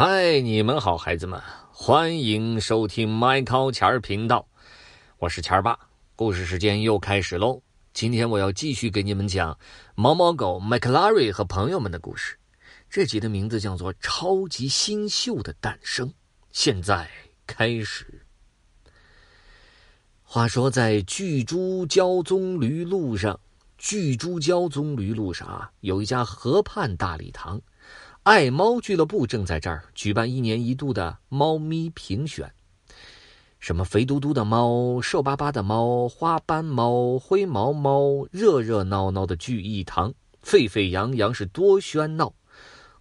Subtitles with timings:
[0.00, 1.42] 嗨，你们好，孩子们，
[1.72, 4.46] 欢迎收听麦考钱儿频道，
[5.18, 5.76] 我是钱儿爸。
[6.14, 7.60] 故事时间又开始喽。
[7.92, 9.58] 今天我要继续给你们讲
[9.96, 12.38] 毛毛狗麦克拉瑞和朋友们的故事。
[12.88, 16.06] 这集的名字叫做《超级新秀的诞生》。
[16.52, 17.10] 现在
[17.44, 18.24] 开始。
[20.22, 23.40] 话说，在巨猪交棕榈路上，
[23.76, 27.60] 巨猪交棕榈路上啊，有一家河畔大礼堂。
[28.28, 32.52] 爱猫俱乐部正在这儿举办一年一度的猫咪评选，
[33.58, 42.34] 什么肥嘟嘟的猫、瘦巴巴的猫、花斑猫、灰毛猫，热热闹闹的聚一堂，沸沸扬扬是多喧闹。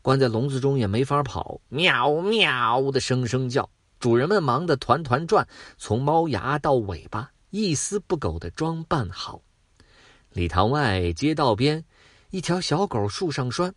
[0.02, 3.70] 关在笼子中也没法跑，喵喵的声声叫，
[4.00, 5.46] 主人们忙得团团转，
[5.78, 9.42] 从猫牙到尾巴，一丝不苟的装扮好。
[10.32, 11.84] 礼堂外街道边，
[12.30, 13.76] 一条小狗树上拴。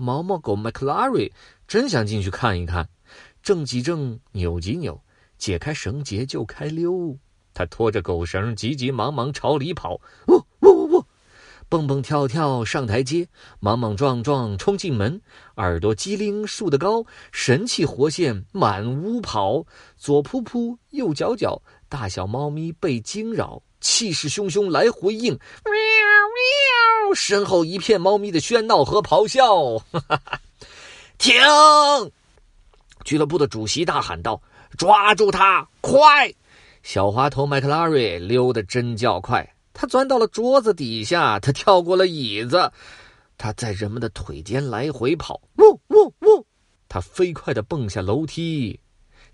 [0.00, 1.32] 毛毛狗麦克拉瑞
[1.66, 2.88] 真想进去看一看，
[3.42, 5.02] 正挤正，扭挤扭，
[5.36, 7.18] 解开绳结就开溜。
[7.52, 9.94] 他拖着狗绳，急急忙忙朝里跑，
[10.28, 11.04] 呜呜呜呜，
[11.68, 13.26] 蹦蹦跳跳上台阶，
[13.58, 15.20] 莽莽撞撞冲进门，
[15.56, 25.32] 耳朵机灵竖得高，神气活现满屋跑，左扑扑，右搅搅，大小猫咪被惊扰，气势汹汹来回应，
[25.64, 25.72] 喵
[26.38, 27.14] 喵。
[27.14, 29.82] 身后一片猫咪的喧闹和咆哮。
[31.18, 31.34] 停！
[33.04, 34.40] 俱乐部的主席大喊道
[34.76, 36.32] ：“抓住他，快！”
[36.82, 42.70] 小滑头麦克拉瑞溜得真叫快，他钻到了桌子底下，他跳过了椅子，
[43.36, 46.46] 他在人们的腿间来回跑，呜呜呜！
[46.88, 48.78] 他飞快地蹦下楼梯。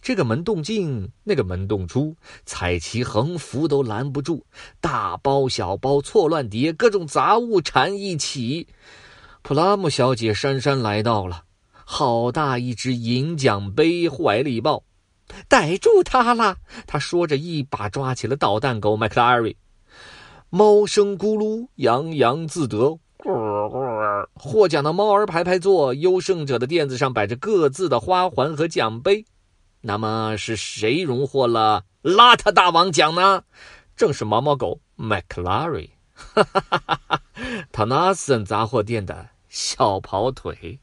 [0.04, 4.44] 这个门洞进，那个门洞出，彩旗横幅都拦不住，
[4.78, 8.68] 大包小包错乱叠，各种杂物缠一起。
[9.40, 14.82] 普拉姆小姐姗姗来到了，好大一只银奖杯，怀里抱，
[15.48, 16.58] 逮住他了。
[16.86, 19.56] 他说着，一把抓起了捣蛋狗麦克拉瑞。
[20.50, 22.98] 猫声咕噜，洋洋自得。
[24.34, 29.24] 获奖的猫儿排排坐，优胜者的垫子上摆着各自的花环和奖杯。
[29.86, 33.44] 那么是谁荣获了邋遢大王奖呢？
[33.94, 37.20] 正是毛毛狗 McLarry，，哈哈哈哈哈！
[37.70, 40.80] 他拿森杂货店的小跑腿，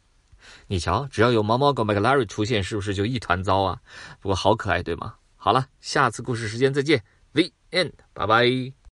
[0.67, 3.79] 你瞧，只要有毛毛狗，Mac larry 出现，是不是就一团糟啊？
[4.19, 5.15] 不过好可爱，对吗？
[5.35, 8.80] 好了，下次故事时间再见，The end，拜拜。